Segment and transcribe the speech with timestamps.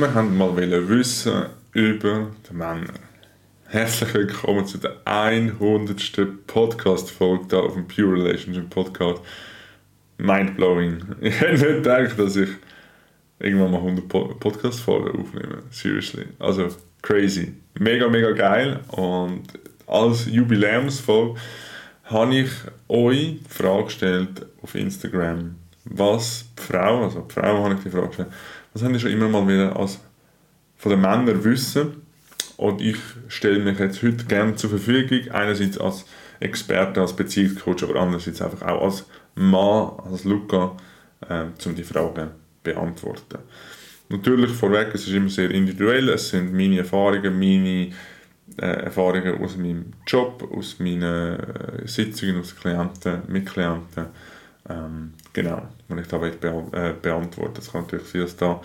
[0.00, 1.44] Immer haben mal wissen
[1.74, 2.94] über die Männer.
[3.66, 6.46] Herzlich willkommen zu der 100.
[6.46, 9.20] Podcast-Folge hier auf dem Pure Relationship Podcast.
[10.16, 11.02] Mindblowing.
[11.20, 12.48] Ich hätte nicht gedacht, dass ich
[13.40, 15.64] irgendwann mal 100 Podcast-Folgen aufnehme.
[15.68, 16.24] Seriously.
[16.38, 16.68] Also
[17.02, 17.52] crazy.
[17.78, 18.80] Mega, mega geil.
[18.92, 19.48] Und
[19.86, 21.38] als Jubiläumsfolge
[22.04, 22.50] habe ich
[22.88, 27.90] euch die Frage gestellt auf Instagram, was die Frauen, also die Frauen habe ich die
[27.90, 28.30] Frage gestellt,
[28.72, 29.98] was haben die schon immer mal wieder als
[30.76, 32.02] von den Männern wissen
[32.56, 32.96] und ich
[33.28, 36.04] stelle mich jetzt heute gerne zur Verfügung, einerseits als
[36.40, 40.76] Experte, als Beziehungscoach, aber andererseits einfach auch als Mann, als Luca,
[41.28, 43.38] äh, um die Fragen zu beantworten.
[44.08, 47.92] Natürlich vorweg, es ist immer sehr individuell, es sind meine Erfahrungen, meine
[48.58, 54.06] äh, Erfahrungen aus meinem Job, aus meinen äh, Sitzungen, aus Klienten, mit Klienten.
[54.70, 56.30] Ähm, genau, wenn ich da be
[56.72, 58.60] äh, beantworten Es kann natürlich sein, dass da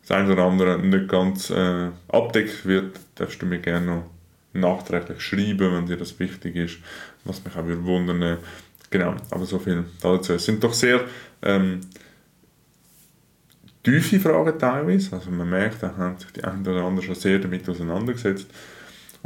[0.00, 2.98] das eine oder andere nicht ganz äh, abdeckt wird.
[3.16, 4.10] Darfst du mir gerne noch
[4.52, 6.78] nachträglich schreiben, wenn dir das wichtig ist,
[7.24, 8.38] was mich auch wundern
[8.88, 10.34] Genau, aber so viel dazu.
[10.34, 11.00] Es sind doch sehr
[11.42, 11.80] ähm,
[13.82, 15.16] tiefe Fragen teilweise.
[15.16, 18.46] Also man merkt, da haben sich die einen oder anderen schon sehr damit auseinandergesetzt.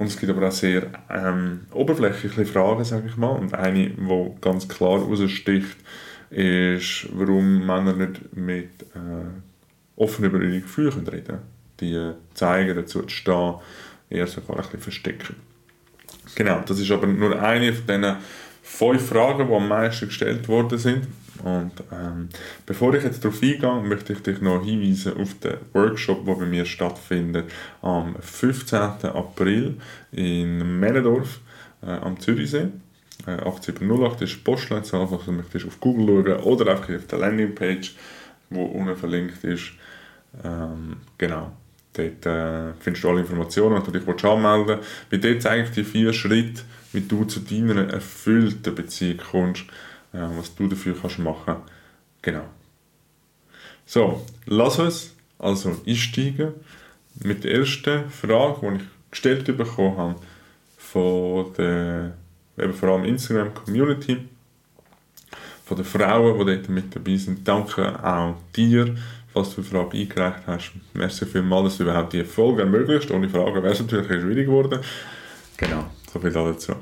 [0.01, 3.33] Und es gibt aber auch sehr ähm, oberflächliche Fragen, sage ich mal.
[3.33, 5.77] Und eine, die ganz klar heraussticht,
[6.31, 11.43] ist, warum Männer nicht mit äh, offen über ihre Gefühle reden können.
[11.81, 13.57] Die äh, zeigen, dazu zu stehen,
[14.09, 15.37] eher sogar ein bisschen verstecken.
[16.35, 18.17] Genau, das ist aber nur eine von diesen
[18.63, 21.09] fünf Fragen, die am meisten gestellt worden sind.
[21.45, 22.29] Und ähm,
[22.67, 26.47] bevor ich jetzt darauf eingehe, möchte ich dich noch hinweisen auf den Workshop, der bei
[26.47, 27.51] mir stattfindet
[27.83, 28.79] am 15.
[28.79, 29.77] April
[30.13, 31.41] in Männendorf
[31.83, 32.69] äh, am Zürichsee.
[33.27, 37.19] Äh, 8708 ist die Postleitzahl, falls du möchtest auf Google schauen oder einfach auf der
[37.19, 37.95] Landingpage,
[38.51, 39.73] die unten verlinkt ist.
[40.45, 41.53] Ähm, genau.
[41.93, 44.85] Dort äh, findest du alle Informationen, wenn du dich anmelden willst.
[45.11, 46.63] Weil dort zeige ich dir vier Schritte,
[46.93, 49.65] wie du zu deiner erfüllten Beziehung kommst
[50.13, 51.57] was du dafür kannst machen
[52.23, 52.45] Genau.
[53.87, 56.53] So, lass uns also einsteigen
[57.23, 60.17] mit der ersten Frage, die ich gestellt bekommen habe
[60.77, 62.15] von der
[62.59, 64.29] eben vor allem Instagram Community,
[65.65, 67.47] von den Frauen, die dort mit dabei sind.
[67.47, 68.97] Danke auch dir,
[69.33, 70.73] falls du die Frage eingereicht hast.
[70.95, 73.11] Merci vielmals, dass du überhaupt diese Folge ermöglicht.
[73.11, 74.81] Ohne Fragen wäre es natürlich schwierig geworden.
[75.57, 76.75] Genau, so viel dazu.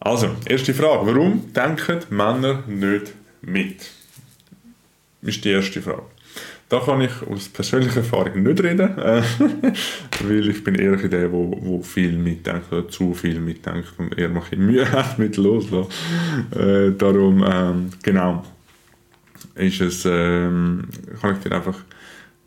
[0.00, 1.06] Also, erste Frage.
[1.06, 3.90] Warum denken Männer nicht mit?
[5.22, 6.02] Ist die erste Frage.
[6.68, 9.22] Da kann ich aus persönlicher Erfahrung nicht reden, äh,
[10.22, 14.28] weil ich bin eher der, der wo, viel mitdenkt oder zu viel mitdenkt und eher
[14.28, 15.90] mache ich Mühe hat mit loslassen.
[16.54, 18.44] Äh, darum, ähm, genau,
[19.54, 20.88] ist es, ähm,
[21.20, 21.78] kann ich dir einfach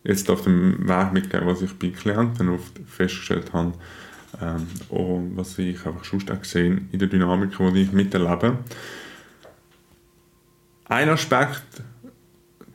[0.03, 3.73] jetzt auf dem Weg mitgeben, was ich bei Klienten oft festgestellt habe,
[4.41, 8.57] ähm, und was ich einfach schon auch gesehen in der Dynamik, die ich miterlebe.
[10.85, 11.84] Ein Aspekt,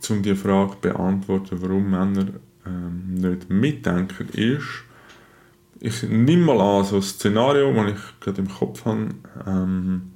[0.08, 2.26] um die Frage zu beantworten, warum Männer
[2.66, 4.84] ähm, nicht mitdenken, ist,
[5.80, 9.08] ich nehme mal an, so ein Szenario, das ich gerade im Kopf habe,
[9.46, 10.12] ähm,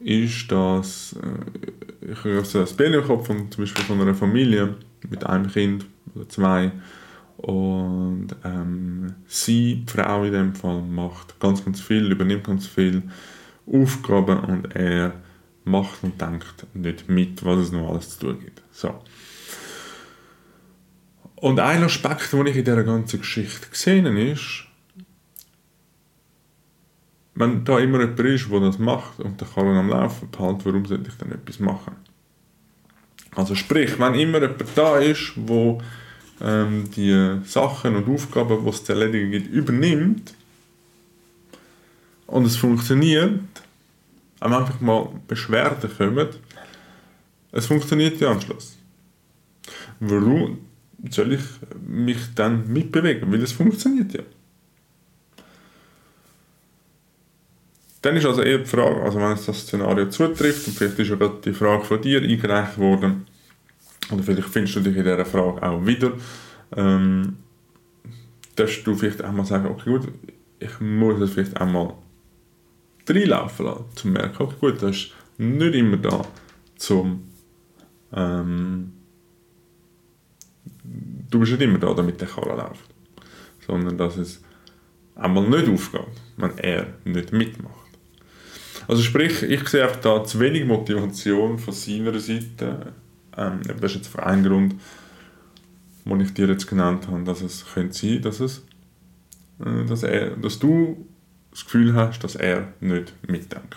[0.00, 4.14] ist, dass äh, ich habe so ein Bild im Kopf von, zum Beispiel von einer
[4.14, 4.74] Familie
[5.08, 6.72] mit einem Kind oder zwei
[7.44, 13.02] und ähm, sie, die Frau in dem Fall, macht ganz, ganz viel, übernimmt ganz viel
[13.70, 15.12] Aufgaben und er
[15.64, 18.62] macht und denkt nicht mit, was es noch alles zu tun gibt.
[18.70, 18.98] So.
[21.36, 24.64] Und ein Aspekt, den ich in dieser ganzen Geschichte gesehen ist,
[27.34, 30.86] wenn da immer jemand ist, der das macht und der Karren am Laufen behält, warum
[30.86, 31.96] sollte ich dann etwas machen?
[33.36, 35.78] Also sprich, wenn immer jemand da ist, der
[36.40, 40.34] ähm, die Sachen und Aufgaben, die es zu erledigen gibt, übernimmt
[42.26, 43.40] und es funktioniert,
[44.40, 46.28] wenn einfach mal Beschwerden kommen,
[47.52, 48.76] es funktioniert ja am Schluss.
[50.00, 50.58] Warum
[51.08, 51.42] soll ich
[51.86, 53.30] mich dann mitbewegen?
[53.30, 54.22] Weil es funktioniert ja.
[58.02, 61.08] Dann ist also eher die Frage, also wenn es das Szenario zutrifft, und vielleicht ist
[61.08, 63.26] ja gerade die Frage von dir eingereicht worden,
[64.10, 66.12] oder vielleicht findest du dich in dieser Frage auch wieder,
[66.76, 67.36] ähm,
[68.56, 70.08] darfst du vielleicht auch mal sagen, okay gut,
[70.58, 71.94] ich muss das vielleicht auch mal
[73.08, 76.22] reinlaufen lassen, um zu merken, okay gut, das ist nicht immer da,
[76.76, 77.24] zum
[78.12, 78.92] ähm,
[81.30, 82.94] du bist nicht immer da, damit der Karren läuft,
[83.66, 84.42] sondern dass es
[85.14, 86.00] einmal nicht aufgeht,
[86.36, 87.74] wenn er nicht mitmacht.
[88.86, 92.92] Also sprich, ich sehe einfach da zu wenig Motivation von seiner Seite,
[93.36, 94.74] ähm, das ist jetzt einen Grund,
[96.04, 98.62] die ich dir jetzt genannt habe, dass es könnte sein, dass es
[99.60, 101.06] äh, dass, er, dass du
[101.50, 103.76] das Gefühl hast, dass er nicht mitdenkt.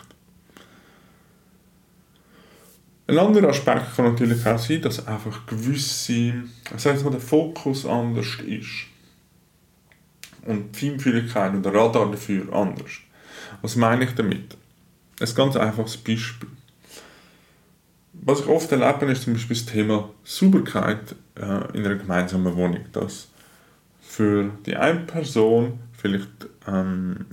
[3.07, 6.33] Ein anderer Aspekt kann natürlich auch sein, dass einfach gewisse,
[6.71, 8.87] das heißt, der Fokus anders ist.
[10.41, 12.91] Und die Feinfühligkeit und der Radar dafür anders.
[13.61, 14.57] Was meine ich damit?
[15.19, 16.49] Ein ganz einfaches Beispiel.
[18.21, 22.85] Was ich oft erlebe, ist zum Beispiel das Thema Sauberkeit äh, in einer gemeinsamen Wohnung.
[22.91, 23.29] Dass
[24.01, 26.29] für die eine Person vielleicht
[26.67, 27.25] ähm,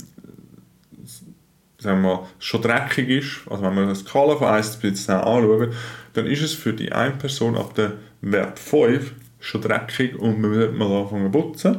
[1.85, 5.73] sagen wir, schon dreckig ist, also wenn wir eine Skala von 1 bis 10 anschauen,
[6.13, 10.51] dann ist es für die eine Person ab dem Wert 5 schon dreckig und man
[10.51, 11.77] wird mal anfangen zu putzen.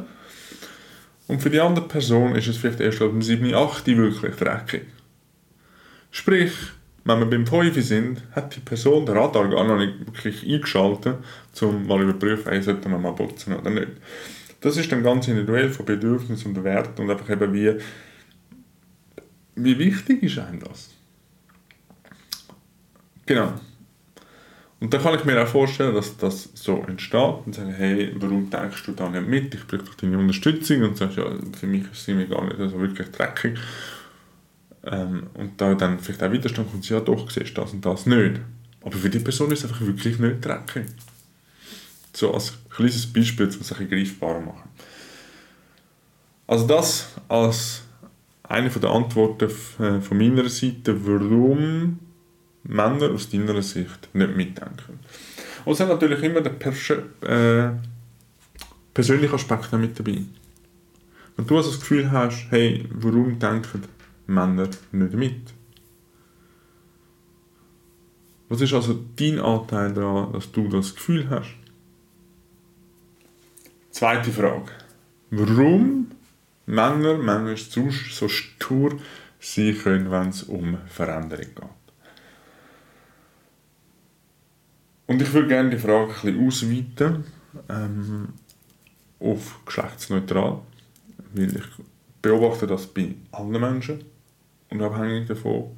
[1.27, 4.85] Und für die andere Person ist es vielleicht erst ab dem 7, 8 wirklich dreckig.
[6.09, 6.53] Sprich,
[7.07, 11.17] wenn wir beim 5 sind, hat die Person den Radar gar noch nicht wirklich eingeschaltet,
[11.61, 13.87] um mal überprüfen, hey, sollte man mal putzen oder nicht.
[14.61, 17.77] Das ist dann ganz individuell von Bedürfnissen und Werten und einfach eben wie
[19.57, 20.91] wie wichtig ist einem das?
[23.25, 23.53] Genau.
[24.79, 28.49] Und da kann ich mir auch vorstellen, dass das so entsteht und sagen, hey, warum
[28.49, 29.55] denkst du da nicht mit?
[29.55, 31.25] Ich brauche doch deine Unterstützung und sagst, ja,
[31.59, 33.57] für mich ist es gar nicht so wirklich dreckig.
[34.89, 38.39] Ähm, und da dann vielleicht auch Widerstand kommt, ja doch, siehst das und das nicht.
[38.81, 40.85] Aber für die Person ist es einfach wirklich nicht dreckig.
[42.13, 44.69] So als kleines Beispiel, um es ein greifbarer machen.
[46.47, 47.83] Also das als
[48.43, 49.49] eine der Antworten
[49.79, 51.99] äh, von meiner Seite, warum
[52.63, 54.99] Männer aus deiner Sicht nicht mitdenken.
[55.65, 56.91] Und es hat natürlich immer Pers
[57.21, 57.71] äh,
[58.93, 60.21] persönliche Aspekt mit dabei.
[61.35, 63.83] Wenn du also das Gefühl hast, hey, warum denken
[64.27, 65.53] Männer nicht mit?
[68.49, 71.55] Was ist also dein Anteil daran, dass du das Gefühl hast?
[73.91, 74.71] Zweite Frage.
[75.31, 76.11] Warum
[76.65, 78.99] Männer manchmal zu, so stur
[79.39, 81.63] sein können, wenn es um Veränderung geht.
[85.05, 87.23] Und ich würde gerne die Frage ein bisschen ausweiten
[87.69, 88.33] ähm,
[89.19, 90.61] auf geschlechtsneutral,
[91.33, 91.65] weil ich
[92.21, 94.03] beobachte das bei allen Menschen,
[94.69, 95.77] unabhängig davon,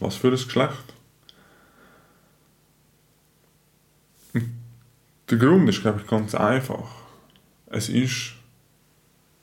[0.00, 0.94] was für ein Geschlecht.
[5.32, 6.90] der Grund ist, glaube ich, ganz einfach.
[7.66, 8.34] Es ist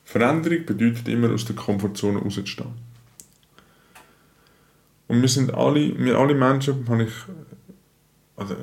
[0.03, 2.73] Veränderung bedeutet immer, aus der Komfortzone rauszustehen.
[5.07, 7.13] Und wir sind alle, wir alle Menschen, habe ich,
[8.35, 8.55] also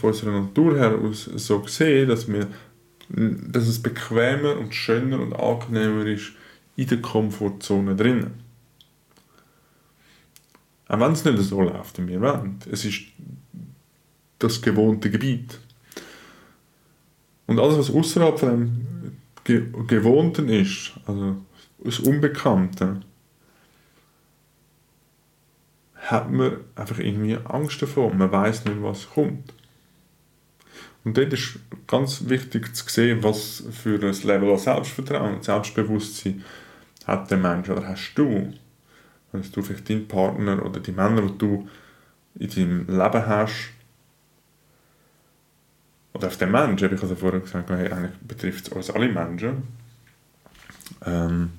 [0.00, 2.46] von unserer Natur her aus so gesehen, dass, wir,
[3.08, 6.32] dass es bequemer und schöner und angenehmer ist
[6.76, 8.49] in der Komfortzone drinnen.
[10.90, 12.58] Auch wenn es nicht so läuft, wie wir wollen.
[12.68, 13.02] Es ist
[14.40, 15.60] das gewohnte Gebiet.
[17.46, 21.36] Und alles, was außerhalb von dem Ge Gewohnten ist, also
[21.84, 23.02] das Unbekannte,
[25.94, 28.12] hat man einfach irgendwie Angst davor.
[28.12, 29.54] Man weiß nicht, was kommt.
[31.04, 36.44] Und dort ist ganz wichtig zu sehen, was für ein Level an Selbstvertrauen und Selbstbewusstsein
[37.06, 38.52] hat der Mensch oder hast du.
[39.32, 41.68] Wenn du vielleicht deinen Partner oder die Männer, die du
[42.38, 43.70] in deinem Leben hast,
[46.12, 49.62] oder auf den Menschen, ich habe vorher gesagt, hey, eigentlich betrifft es uns alle Menschen,
[51.06, 51.50] ähm,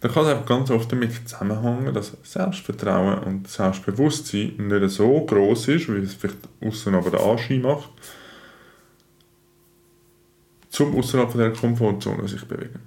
[0.00, 5.68] dann kann es einfach ganz oft damit zusammenhängen, dass Selbstvertrauen und Selbstbewusstsein nicht so groß
[5.68, 7.88] ist, wie es vielleicht außen aber der Anschein macht,
[10.70, 12.80] zum außerhalb dieser Komfortzone sich bewegen.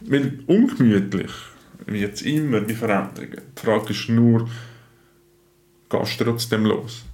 [0.00, 1.30] Weil ungemütlich
[1.86, 3.42] wird es immer die Veränderungen.
[3.56, 4.48] Die Frage ist nur,
[5.88, 7.04] gehst du trotzdem los?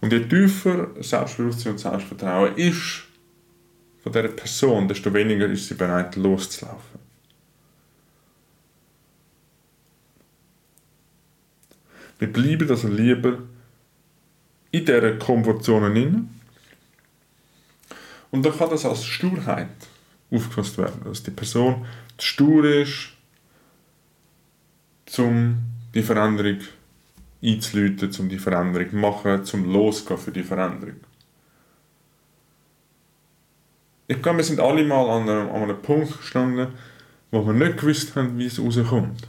[0.00, 3.02] Und je tiefer Selbstbewusstsein und Selbstvertrauen ist
[4.02, 7.00] von dieser Person, desto weniger ist sie bereit loszulaufen.
[12.18, 13.38] Wir bleiben also lieber
[14.70, 16.28] in dieser Komfortzone drin.
[18.30, 19.68] Und dann kann das als Sturheit
[20.30, 21.86] aufgefasst werden, dass die Person
[22.18, 23.10] stur ist,
[25.18, 25.58] um
[25.94, 26.58] die Veränderung
[27.42, 30.96] einzuläuten, um die Veränderung zu machen, um losgehen für die Veränderung.
[34.06, 36.68] Ich glaube, wir sind alle mal an einem, an einem Punkt gestanden,
[37.30, 39.28] wo wir nicht gewusst haben, wie es rauskommt.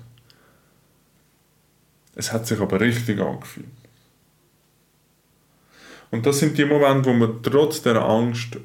[2.15, 3.67] Es hat sich aber richtig angefühlt.
[6.09, 8.57] Und das sind die Momente, wo man trotz der Angst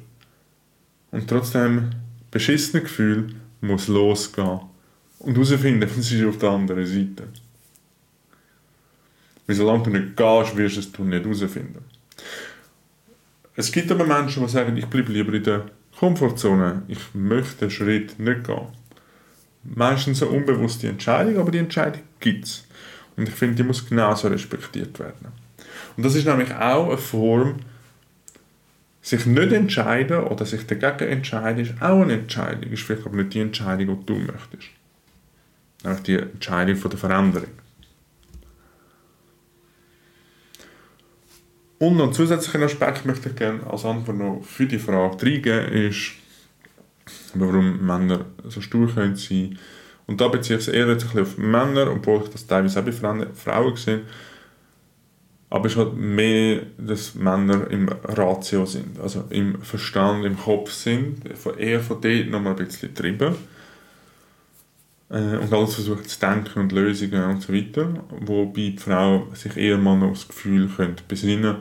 [1.11, 1.91] und trotz dem
[2.29, 4.59] beschissenen Gefühl muss losgehen
[5.19, 7.27] und herausfinden, was ist auf der anderen Seite.
[9.45, 11.83] Weil solange du nicht gehst, wirst du es nicht herausfinden.
[13.55, 15.65] Es gibt aber Menschen, die sagen, ich bleibe lieber in der
[15.97, 18.67] Komfortzone, ich möchte den Schritt nicht gehen.
[19.63, 22.67] Meistens eine unbewusste Entscheidung, aber die Entscheidung gibt es.
[23.15, 25.27] Und ich finde, die muss genauso respektiert werden.
[25.95, 27.55] Und das ist nämlich auch eine Form,
[29.01, 32.71] sich nicht entscheiden oder sich dagegen entscheiden, ist auch eine Entscheidung.
[32.71, 34.76] Ist vielleicht aber nicht die Entscheidung, die du möchtest.
[35.87, 37.49] Nämlich die Entscheidung der Veränderung.
[41.79, 45.71] Und noch einen zusätzlichen Aspekt möchte ich gerne als Antwort noch für die Frage reingeben,
[45.71, 46.13] ist,
[47.35, 49.57] warum Männer so stur können.
[50.07, 52.91] Und da beziehe ich es eher jetzt auf Männer, obwohl ich das teilweise auch bei
[52.91, 54.01] Frauen gesehen
[55.49, 60.71] aber es ist halt mehr, dass Männer im Ratio sind, also im Verstand, im Kopf
[60.71, 61.21] sind,
[61.57, 63.35] eher von dort noch mal ein bisschen getrieben
[65.09, 69.55] äh, und alles versucht zu denken und Lösungen und so weiter, wobei die Frau sich
[69.55, 71.57] eher mal noch das Gefühl könnte besinnen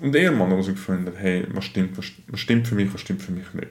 [0.00, 3.22] und eher mal noch herausgefunden hey, was stimmt, was, was stimmt für mich, was stimmt
[3.22, 3.68] für mich nicht.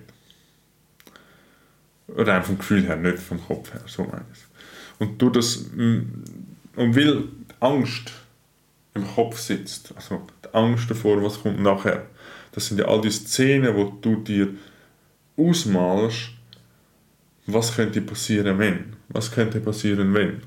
[2.07, 5.57] Oder einfach vom Gefühl her, nicht vom Kopf her, so meine ich Und du das,
[5.57, 7.23] und weil
[7.59, 8.11] Angst
[8.93, 12.07] im Kopf sitzt, also die Angst davor, was kommt nachher,
[12.51, 14.49] das sind ja all die Szenen, wo du dir
[15.37, 16.31] ausmalst,
[17.47, 18.93] was könnte passieren, wenn?
[19.09, 20.41] Was könnte passieren, wenn?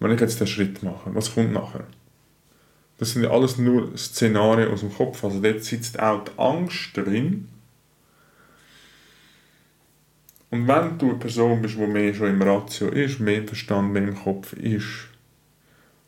[0.00, 1.86] Wenn ich jetzt den Schritt mache, was kommt nachher?
[2.98, 5.22] Das sind ja alles nur Szenarien aus dem Kopf.
[5.22, 7.48] Also dort sitzt auch die Angst drin.
[10.50, 14.02] Und wenn du eine Person bist, die mehr schon im Ratio ist, mehr Verstand, mehr
[14.02, 15.08] im Kopf ist,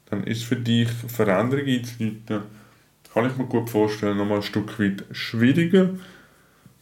[0.07, 2.43] dann ist für dich Veränderung einzuleiten,
[3.13, 5.91] kann ich mir gut vorstellen, nochmal ein Stück weit schwieriger,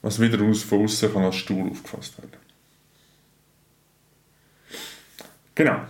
[0.03, 2.33] was wieder aus, außen kann als Stuhl aufgefasst werden.
[5.55, 5.81] Genau.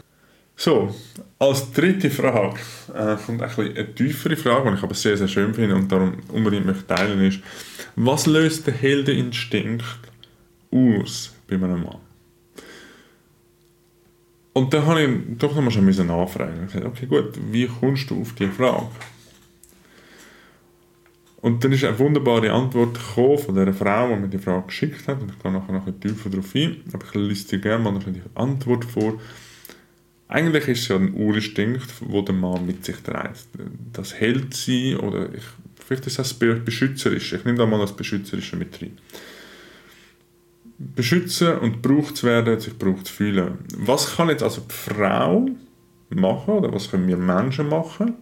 [0.56, 0.94] So,
[1.38, 2.58] als dritte Frage
[2.92, 6.14] äh, kommt ein eine tiefere Frage, die ich aber sehr, sehr schön finde und darum
[6.32, 7.40] unbedingt möchte teilen, ist,
[7.94, 9.84] was löst der Heldeninstinkt
[10.72, 12.00] aus bei einem Mann?
[14.52, 16.64] Und da habe ich doch nochmal schon nachfragen.
[16.66, 18.86] Ich gesagt, okay, gut, wie kommst du auf diese Frage?
[21.40, 25.06] Und dann ist eine wunderbare Antwort gekommen von der Frau, die mir die Frage geschickt
[25.06, 25.20] hat.
[25.20, 26.82] Und ich gehe nachher noch ein tiefer darauf ein.
[26.92, 29.20] Aber ich lese dir gerne mal noch die Antwort vor.
[30.26, 33.48] Eigentlich ist es ja ein Urinstinkt, wo der Mann mit sich trägt.
[33.92, 35.44] Das hält sie oder ich,
[35.86, 37.32] vielleicht ist das beschützerisch.
[37.32, 38.98] Ich nehme da mal das Beschützerische mit rein
[40.78, 43.58] beschützen und gebraucht zu werden, sich gebraucht zu fühlen.
[43.76, 45.48] Was kann jetzt also die Frau
[46.10, 48.14] machen oder was können wir Menschen machen,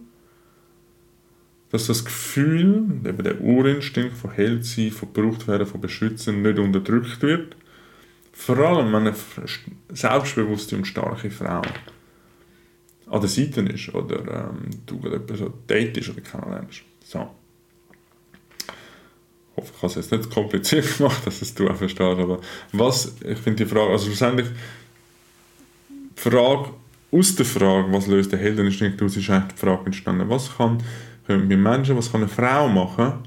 [1.71, 7.21] dass das Gefühl, eben der Urinstinkt von Hellsein, von gebraucht werden, von beschützen nicht unterdrückt
[7.21, 7.55] wird.
[8.31, 9.15] Vor allem, wenn eine
[9.89, 11.61] selbstbewusste und starke Frau
[13.07, 16.83] an der Seite ist oder ähm, du jemanden so datest oder kennenlernst.
[17.03, 17.29] So
[19.57, 22.39] hoffe, ich habe es jetzt nicht kompliziert gemacht, dass es du auch verstehst, aber
[22.71, 24.47] was, ich finde die Frage, also schlussendlich,
[25.89, 26.69] die Frage,
[27.11, 30.83] aus der Frage, was löst der Heldeninstinkt aus, ist eigentlich die Frage entstanden, was kann,
[31.27, 33.23] wir Menschen, was kann eine Frau machen,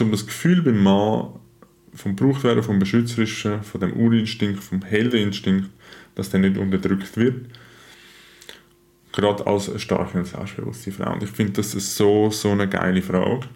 [0.00, 1.28] um das Gefühl beim Mann
[1.94, 5.70] vom Brauchtwerden, vom Beschützerischen, von dem Urinstinkt, vom Heldeninstinkt,
[6.14, 7.46] dass der nicht unterdrückt wird,
[9.12, 11.12] gerade als starke und selbstbewusste Frau.
[11.12, 13.48] Und ich finde, das ist so, so eine geile Frage.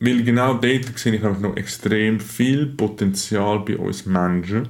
[0.00, 4.68] Weil genau dort sehe ich noch extrem viel Potenzial bei uns Menschen.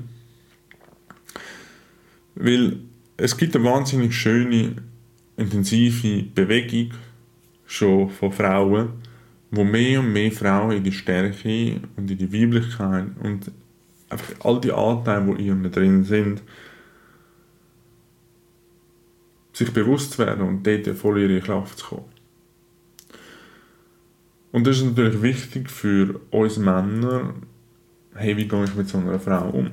[2.35, 2.81] Weil
[3.23, 4.75] es gibt eine wahnsinnig schöne,
[5.37, 6.93] intensive Bewegung
[7.65, 8.95] schon von Frauen,
[9.53, 13.53] wo mehr und mehr Frauen in die Stärke und in die Weiblichkeit und
[14.09, 16.43] einfach all die Anteile, die in ihnen drin sind,
[19.53, 22.13] sich bewusst werden und dort voll in ihre Kraft zu kommen.
[24.51, 27.35] Und das ist natürlich wichtig für uns Männer,
[28.15, 29.71] hey, wie gehe ich mit so einer Frau um?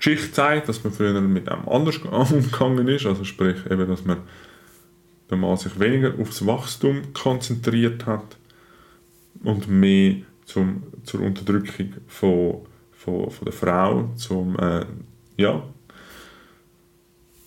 [0.00, 1.98] Geschichte zeigt, dass man früher mit einem anders
[2.32, 4.18] umgegangen ist, also sprich eben, dass man
[5.28, 8.36] der Mann sich weniger aufs Wachstum konzentriert hat
[9.44, 10.16] und mehr
[10.46, 14.86] zum, zur Unterdrückung von, von, von der Frau, zum, äh,
[15.36, 15.62] ja,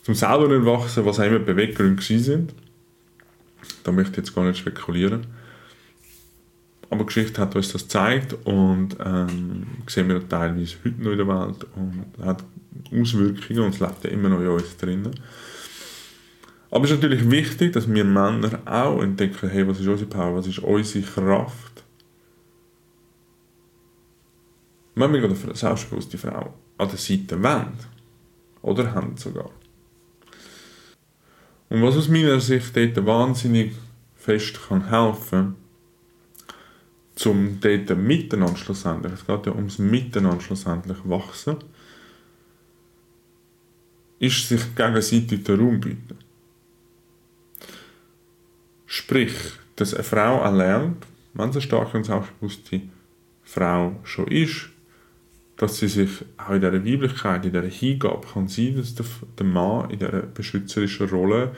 [0.04, 2.54] zum selber nicht wachsen, was auch immer Beweggründe sind.
[3.84, 5.26] Da möchte ich jetzt gar nicht spekulieren.
[6.94, 11.28] Aber Geschichte hat uns das gezeigt und ähm, sehen wir teilweise heute noch in der
[11.28, 12.44] Welt und hat
[12.94, 15.10] Auswirkungen und es lebt ja immer noch in uns drin.
[16.70, 20.36] Aber es ist natürlich wichtig, dass wir Männer auch entdecken, hey, was ist unsere Power,
[20.36, 21.84] was ist unsere Kraft.
[24.94, 27.74] Wenn wir eine selbstbewusste Frau an der Seite wollen,
[28.62, 29.50] oder haben sogar,
[31.70, 33.72] Und was aus meiner Sicht dort wahnsinnig
[34.16, 35.63] fest kann helfen
[37.16, 41.58] zum dort miteinander schlussendlich, es geht ja ums Miteinander schlussendlich wachsen,
[44.20, 46.18] ist sich gegenseitig den Raum bieten.
[48.86, 49.34] Sprich,
[49.76, 52.82] dass eine Frau erlernt, wenn sie stark und selbstbewusste
[53.44, 54.70] Frau schon ist,
[55.58, 59.90] dass sie sich auch in dieser Weiblichkeit, in dieser Hingabe kann sein, dass der Mann
[59.90, 61.56] in dieser beschützerischen Rolle,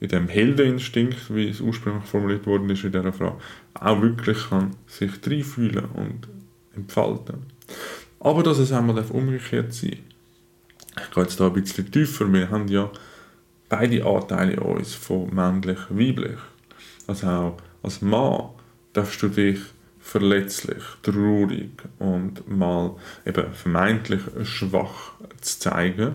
[0.00, 3.38] in dem Heldeninstinkt, wie es ursprünglich formuliert worden ist in dieser Frau,
[3.74, 6.26] auch wirklich kann sich reinfühlen und
[6.74, 7.46] entfalten.
[8.18, 9.98] Aber dass es einmal umgekehrt sein
[10.96, 12.32] Ich gehe jetzt da ein bisschen tiefer.
[12.32, 12.90] Wir haben ja
[13.68, 16.38] beide Anteile in uns, von männlich und weiblich.
[17.06, 18.50] Also auch als Mann
[18.92, 19.60] darfst du dich
[20.00, 26.14] verletzlich, traurig und mal eben vermeintlich schwach zu zeigen,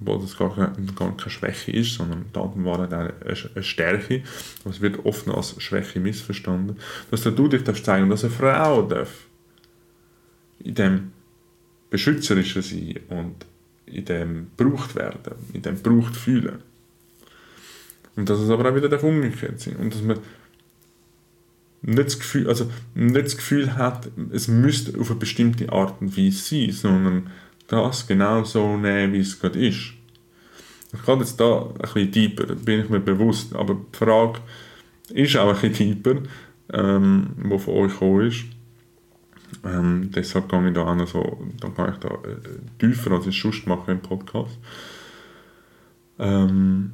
[0.00, 4.22] obwohl das gar keine, gar keine Schwäche ist, sondern Daten waren eine, eine Stärke,
[4.64, 6.76] aber es wird oft als Schwäche missverstanden,
[7.10, 9.26] dass du dich darfst zeigen, dass eine Frau darf
[10.58, 11.12] in dem
[11.90, 13.46] beschützerischen sein und
[13.86, 16.58] in dem gebraucht werden, in dem gebraucht fühlen.
[18.16, 19.76] Und dass es aber auch wieder umgekehrt sein.
[19.76, 20.18] Und dass man
[21.82, 26.16] nicht das Gefühl, also nicht das Gefühl hat, es müsste auf eine bestimmte Art und
[26.16, 27.30] Weise sein, sondern
[27.68, 29.92] das genau so nehmen, wie es gerade ist.
[30.92, 34.40] Ich gehe jetzt da ein bisschen tiefer, bin ich mir bewusst, aber die Frage
[35.10, 36.22] ist auch ein bisschen tiefer,
[36.72, 38.44] ähm, die von euch gekommen ist.
[39.64, 43.26] Ähm, deshalb gehe ich da auch noch so, dann kann ich da äh, tiefer, als
[43.26, 44.58] ich sonst mache im Podcast.
[46.18, 46.92] Ähm,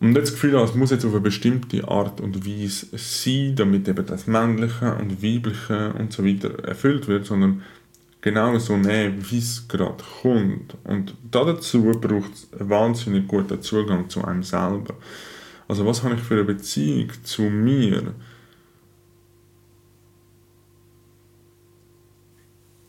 [0.00, 4.06] und das Gefühl es muss jetzt auf eine bestimmte Art und Weise sein, damit eben
[4.06, 7.62] das Männliche und Weibliche und so weiter erfüllt wird, sondern
[8.20, 10.76] genau so nehmen, wie es gerade kommt.
[10.84, 14.94] Und dazu braucht es einen wahnsinnig guten Zugang zu einem selber.
[15.68, 18.14] Also was habe ich für eine Beziehung zu mir?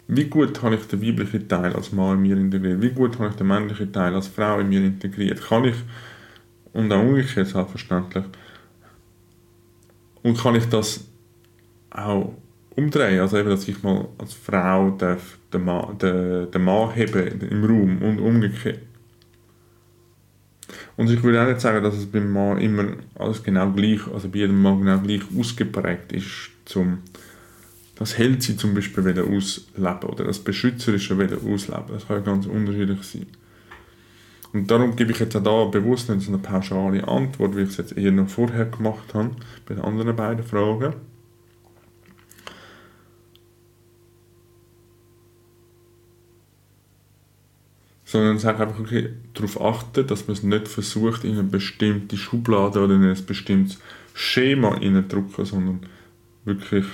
[0.08, 2.82] Wie gut habe ich den weiblichen Teil als Mann in mir integriert?
[2.82, 5.40] Wie gut habe ich den männlichen Teil als Frau in mir integriert?
[5.42, 5.76] Kann ich
[6.74, 8.26] und auch umgekehrt selbstverständlich.
[10.24, 11.06] Und kann ich das
[11.90, 12.34] auch
[12.80, 17.42] umdrehen, also eben, dass ich mal als Frau darf den, Mann, den, den Mann heben
[17.42, 18.80] im Raum und umgekehrt.
[20.98, 24.30] Und ich würde auch nicht sagen, dass es beim Mann immer alles genau gleich, also
[24.30, 27.00] bei jedem Mann genau gleich ausgeprägt ist, zum
[27.96, 31.86] das Hellsein zum Beispiel wieder ausleben oder das Beschützerische wieder ausleben.
[31.90, 33.26] Das kann ja ganz unterschiedlich sein.
[34.54, 37.70] Und darum gebe ich jetzt auch da bewusst nicht so eine pauschale Antwort, wie ich
[37.70, 39.32] es jetzt eher noch vorher gemacht habe,
[39.68, 40.94] bei den anderen beiden Fragen.
[48.10, 52.84] Sondern sage einfach, okay, darauf achten, dass man es nicht versucht, in eine bestimmte Schublade
[52.84, 53.78] oder in ein bestimmtes
[54.16, 55.82] Schema reinzudrücken, sondern
[56.44, 56.86] wirklich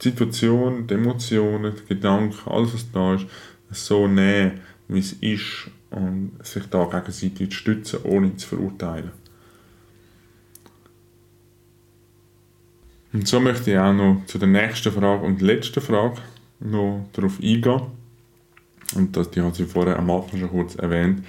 [0.00, 3.26] die Situation, die Emotionen, die Gedanken, alles was da ist,
[3.72, 9.10] so nehmen wie es ist und sich da gegenseitig stützen, ohne zu verurteilen.
[13.12, 16.18] Und so möchte ich auch noch zu der nächsten Frage und letzten Frage
[16.60, 18.05] noch darauf eingehen.
[18.94, 21.24] Und das, die hat sie vorher am Anfang schon kurz erwähnt.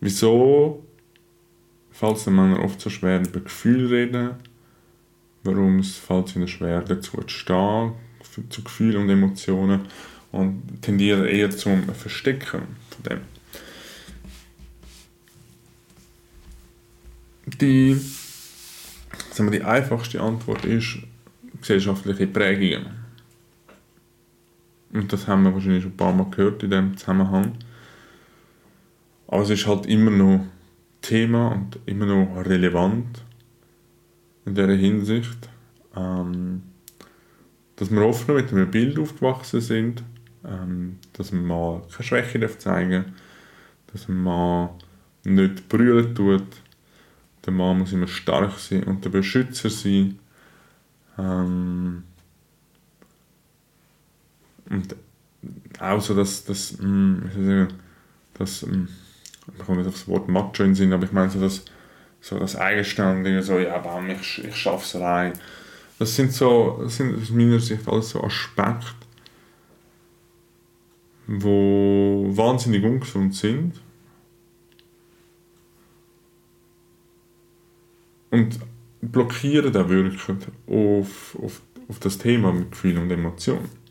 [0.00, 0.84] Wieso
[1.90, 4.30] fällt es den Männern oft so schwer, über Gefühle reden?
[5.44, 7.92] Warum fällt es ihnen schwer, dazu zu stehen,
[8.48, 9.82] zu Gefühlen und Emotionen?
[10.30, 13.20] Und tendieren eher zum Verstecken von dem.
[17.60, 17.94] Die,
[19.30, 20.98] sagen wir, die einfachste Antwort ist
[21.60, 23.01] gesellschaftliche Prägungen.
[24.92, 27.52] Und das haben wir wahrscheinlich schon ein paar Mal gehört in diesem Zusammenhang.
[29.26, 30.46] Aber es ist halt immer noch
[31.00, 33.24] Thema und immer noch relevant
[34.44, 35.48] in dieser Hinsicht,
[35.96, 36.62] ähm,
[37.76, 40.04] dass wir oft mit einem Bild aufgewachsen sind,
[40.44, 43.14] ähm, dass man mal keine Schwäche darf zeigen
[43.92, 44.70] dass man mal
[45.24, 46.46] nicht brüllen tut.
[47.44, 50.18] Der Mann muss immer stark sein und der Beschützer sein.
[51.18, 52.04] Ähm,
[54.82, 54.96] und
[55.80, 57.68] auch so, dass, dass, mh, hm,
[58.34, 58.88] dass mh,
[59.58, 61.64] ich komme nicht auf das Wort Macho in Sinn, aber ich meine so das,
[62.20, 65.32] so das Eigenständige, so, ja, bam, ich, ich schaffe es allein.
[65.98, 68.94] Das sind so, das sind aus meiner Sicht alles so Aspekte,
[71.26, 73.80] wo wahnsinnig ungesund sind.
[78.30, 78.58] Und
[79.02, 80.22] blockieren auch wirklich
[80.66, 83.81] auf, auf, auf das Thema mit Gefühl und Emotionen.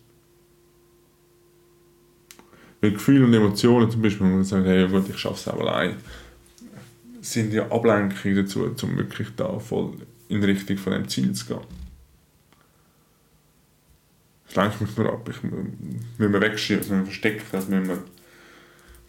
[2.82, 5.60] Weil Gefühle und Emotionen, zum Beispiel, wenn man sagt, hey, gut, ich schaffe es auch
[5.60, 5.98] allein,
[7.22, 9.94] sind ja Ablenkungen dazu, um wirklich da voll
[10.28, 11.60] in Richtung von dem Ziel zu gehen.
[14.48, 15.30] Das lenkt mich nur ab.
[15.30, 18.04] Ich, müssen wir wegschieben, das müssen wir verstecken, das müssen wir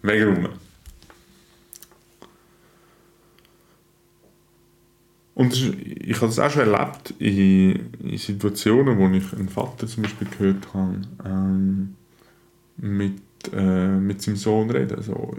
[0.03, 0.53] wegräumen.
[5.35, 10.03] Und ich habe das auch schon erlebt in, in, Situationen, wo ich einen Vater zum
[10.03, 11.97] Beispiel gehört habe, ähm,
[12.77, 14.97] mit, äh, mit seinem Sohn reden.
[14.97, 15.37] Also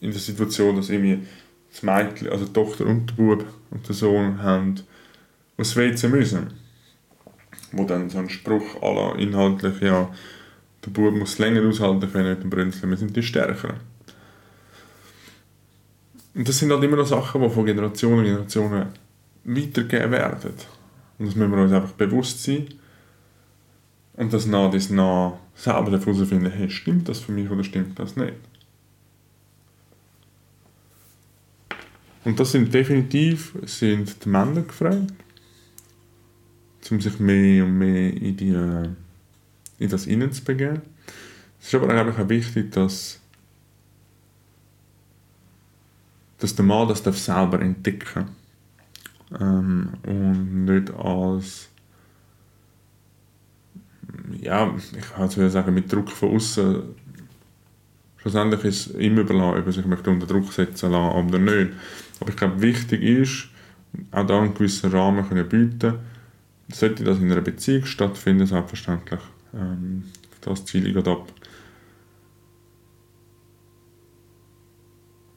[0.00, 1.26] in der Situation, dass irgendwie
[1.70, 4.76] das Mädchen, also die Tochter und der Bub und der Sohn haben
[5.56, 6.48] aus WC müssen.
[7.72, 10.10] Wo dann so ein Spruch aller inhaltlich, ja,
[10.84, 13.76] der Bub muss länger aushalten können mit dem Brünzeln, wir sind die Stärkeren.
[16.34, 18.88] Und das sind halt immer noch Sachen, die von Generationen zu Generationen
[19.44, 20.52] weitergegeben werden.
[21.18, 22.66] Und das müssen wir uns einfach bewusst sein.
[24.16, 28.16] Und das nach dies nach selber herausfinden, hey, stimmt das für mich oder stimmt das
[28.16, 28.34] nicht?
[32.24, 35.12] Und das sind definitiv sind die Männer gefragt,
[36.90, 38.52] um sich mehr und mehr in, die,
[39.78, 40.82] in das Innen zu begeben.
[41.60, 43.20] Es ist aber auch wichtig, dass
[46.38, 48.28] dass der Mann das darf selber entdecken
[49.40, 51.68] ähm, und nicht als
[54.40, 56.82] ja, ich kann es sagen, mit Druck von außen
[58.18, 61.72] schlussendlich ist es ihm überlassen, ob er sich unter Druck setzen lassen oder nicht.
[62.20, 63.48] Aber ich glaube, wichtig ist,
[64.10, 65.94] auch da einen gewissen Rahmen können bieten
[66.72, 69.20] sollte das in einer Beziehung stattfinden, selbstverständlich.
[69.54, 70.04] Ähm,
[70.40, 71.32] das ziele ich ab.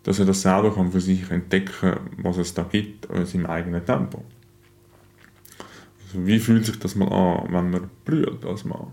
[0.04, 3.86] dass er das selber kann für sich entdecken was es da gibt, in seinem eigenen
[3.86, 4.24] Tempo.
[6.14, 8.88] Wie fühlt sich das mal an, wenn man brüllt als Mann?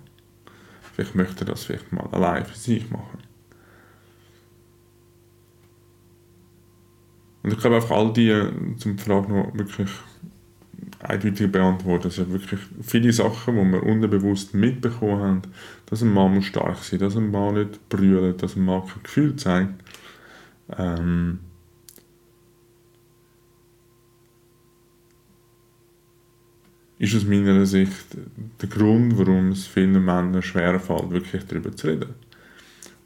[0.95, 3.19] Vielleicht möchte er das vielleicht mal allein für sich machen.
[7.43, 8.35] Und ich glaube einfach all die,
[8.79, 9.91] zum Frage noch wirklich
[11.01, 15.43] eindeutig beantworten, es sind wirklich viele Sachen, die wir unterbewusst mitbekommen haben,
[15.87, 19.03] dass ein Mann stark sein muss, dass ein Mann nicht brüllt, dass ein Mann kein
[19.03, 19.75] Gefühl zeigt
[20.77, 21.41] ähm,
[26.99, 28.17] ist aus meiner Sicht
[28.61, 32.15] der Grund, warum es vielen Männern schwerfällt, wirklich darüber zu reden.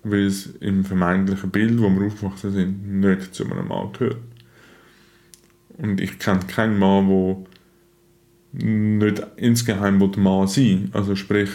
[0.02, 4.18] Weil es im vermeintlichen Bild, wo wir aufgewachsen sind, nicht zu einem Mann gehört.
[5.78, 7.36] Und ich kenne keinen Mann, der
[8.52, 11.50] nicht insgeheim Mann sein Also sprich,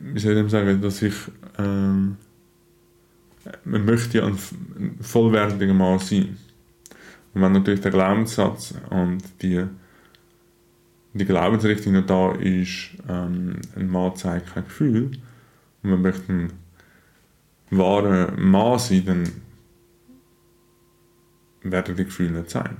[0.00, 1.14] wie soll ich sagen, dass ich
[1.58, 2.16] ähm,
[3.64, 4.38] man möchte ja ein,
[4.78, 6.36] ein vollwertiger Mann sein.
[7.34, 9.64] Und wenn natürlich der Glaubenssatz und die,
[11.12, 15.10] die Glaubensrichtung noch da ist, ähm, ein Mann zeigt kein Gefühl,
[15.82, 16.52] und man möchte ein
[17.70, 19.30] wahrer Mann sein, dann
[21.62, 22.76] werden die Gefühle nicht sein.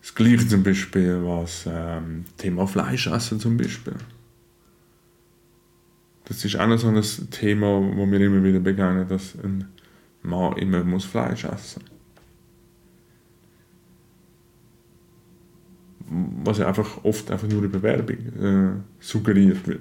[0.00, 3.94] Das gleiche zum Beispiel was ähm, Thema Fleischessen zum Beispiel.
[6.26, 9.68] Das ist auch noch so ein Thema, wo mir immer wieder begegnet, dass ein
[10.22, 11.93] Mann immer muss Fleisch essen muss.
[16.44, 19.80] Was ja einfach oft einfach nur über Werbung äh, suggeriert wird.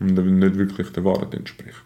[0.00, 1.82] Und nicht wirklich der Wahrheit entspricht.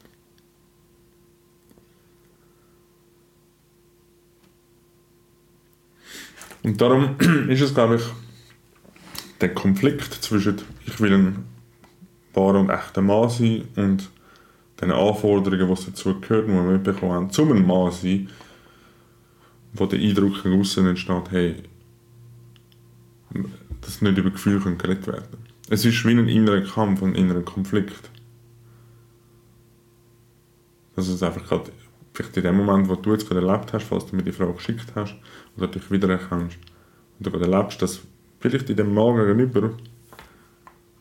[6.63, 7.17] Und darum
[7.49, 8.03] ist es, glaube ich,
[9.41, 10.57] der Konflikt zwischen
[10.87, 11.45] ich will einen
[12.35, 14.11] wahrer und echter Mann sein und
[14.81, 18.29] den Anforderungen, die dazu gehören, die wir mitbekommen haben, zum Mann sein,
[19.73, 21.57] wo der Eindruck nach außen entsteht, hey,
[23.81, 25.45] dass nicht über Gefühle geredet werden können.
[25.71, 28.11] Es ist wie ein innerer Kampf, ein innerer Konflikt.
[30.97, 31.71] Dass es einfach gerade,
[32.13, 34.55] vielleicht in dem Moment, wo du jetzt gerade erlebt hast, falls du mir die Frage
[34.55, 35.15] geschickt hast,
[35.57, 36.59] oder dich wiedererkennst,
[37.19, 38.01] und du gerade erlebst, dass
[38.41, 39.73] vielleicht in dem Magen gegenüber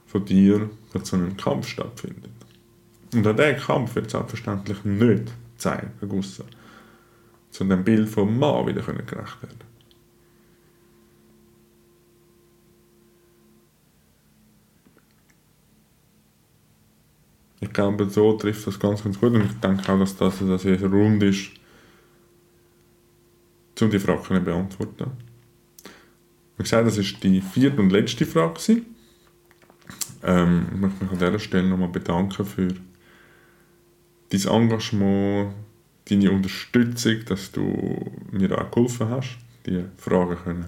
[0.05, 2.31] von dir dass so ein Kampf stattfindet.
[3.13, 6.45] Und an diesem Kampf wird selbstverständlich nicht zeigen, aussen,
[7.51, 9.76] zu dem Bild vom Mann wieder gerecht werden
[17.59, 20.65] Ich glaube, so trifft das ganz, ganz gut und ich denke auch, dass das, dass
[20.65, 21.51] es rund ist,
[23.81, 25.11] um die Frage zu beantworten.
[26.57, 28.81] Wie gesagt, das war die vierte und letzte Frage.
[30.23, 32.67] Ähm, ich möchte mich an dieser Stelle nochmal bedanken für
[34.29, 35.53] dein Engagement,
[36.09, 40.65] deine Unterstützung, dass du mir auch geholfen hast, die Fragen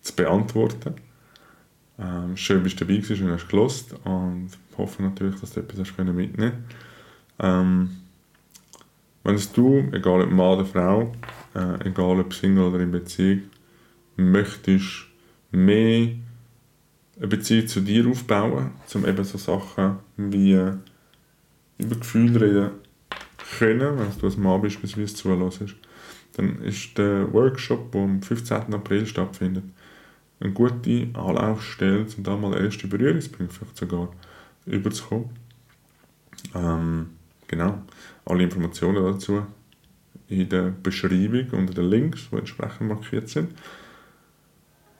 [0.00, 0.94] zu beantworten.
[1.98, 5.80] Ähm, schön, dass du dabei warst und hast gelost und hoffe natürlich, dass du etwas
[5.80, 6.64] hast mitnehmen
[7.38, 7.90] ähm,
[9.24, 11.12] Wenn es du, egal ob Mann oder Frau,
[11.54, 13.42] äh, egal ob Single oder in Beziehung,
[14.16, 15.06] möchtest
[15.50, 16.08] mehr
[17.18, 20.74] eine Beziehung zu dir aufbauen, um eben so Sachen wie äh,
[21.78, 22.70] über Gefühle reden
[23.58, 25.74] können, wenn du als Mann beispielsweise zulässt,
[26.34, 28.72] dann ist der Workshop, der am 15.
[28.72, 29.64] April stattfindet,
[30.42, 34.08] eine gute Anlaufstelle, um da mal erste Berührungspunkte vielleicht sogar
[34.66, 35.30] überzukommen.
[36.54, 37.10] Ähm,
[37.46, 37.82] genau.
[38.24, 39.46] Alle Informationen dazu
[40.28, 43.52] in der Beschreibung unter den Links, die entsprechend markiert sind.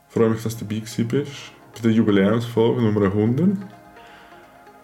[0.09, 3.57] Ich freue mich, dass du dabei bist bei der Jubiläumsfolge Nummer 100.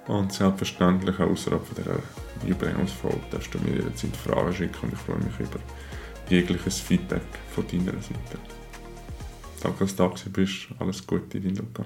[0.07, 5.19] Und selbstverständlich auch außerhalb dieser Jubiläumsfolge darfst du mir jederzeit Fragen schicken und ich freue
[5.19, 5.61] mich über
[6.31, 7.23] jegliches Feedback
[7.55, 8.58] von deiner Seite.
[9.63, 10.69] Danke, dass du da bist.
[10.79, 11.85] Alles Gute, dein Luca.